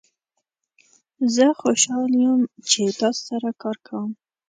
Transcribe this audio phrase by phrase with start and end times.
[1.35, 4.11] زه خوشحال یم چې تاسو سره کار کوم.